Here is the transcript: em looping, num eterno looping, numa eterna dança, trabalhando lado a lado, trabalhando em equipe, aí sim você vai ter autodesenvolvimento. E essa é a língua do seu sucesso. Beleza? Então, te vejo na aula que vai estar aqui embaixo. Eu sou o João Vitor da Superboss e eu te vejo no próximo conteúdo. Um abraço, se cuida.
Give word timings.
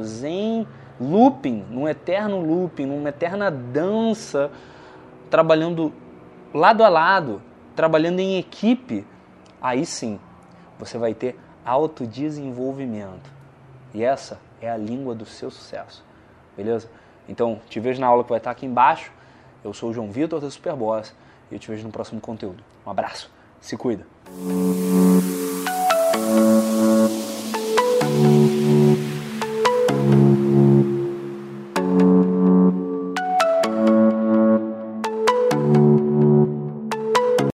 em 0.00 0.64
looping, 1.00 1.66
num 1.68 1.88
eterno 1.88 2.40
looping, 2.40 2.86
numa 2.86 3.08
eterna 3.08 3.50
dança, 3.50 4.48
trabalhando 5.28 5.92
lado 6.54 6.84
a 6.84 6.88
lado, 6.88 7.42
trabalhando 7.74 8.20
em 8.20 8.38
equipe, 8.38 9.04
aí 9.60 9.84
sim 9.84 10.20
você 10.78 10.96
vai 10.98 11.14
ter 11.14 11.36
autodesenvolvimento. 11.64 13.28
E 13.92 14.04
essa 14.04 14.38
é 14.62 14.70
a 14.70 14.76
língua 14.76 15.16
do 15.16 15.26
seu 15.26 15.50
sucesso. 15.50 16.04
Beleza? 16.56 16.88
Então, 17.28 17.60
te 17.68 17.80
vejo 17.80 18.00
na 18.00 18.06
aula 18.06 18.22
que 18.22 18.30
vai 18.30 18.38
estar 18.38 18.52
aqui 18.52 18.66
embaixo. 18.66 19.10
Eu 19.64 19.74
sou 19.74 19.90
o 19.90 19.92
João 19.92 20.12
Vitor 20.12 20.40
da 20.40 20.48
Superboss 20.48 21.12
e 21.50 21.56
eu 21.56 21.58
te 21.58 21.68
vejo 21.68 21.84
no 21.84 21.90
próximo 21.90 22.20
conteúdo. 22.20 22.62
Um 22.86 22.90
abraço, 22.92 23.32
se 23.60 23.76
cuida. 23.76 24.06